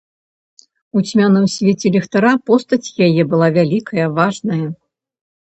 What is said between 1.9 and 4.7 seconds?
ліхтара постаць яе была вялікая, важная.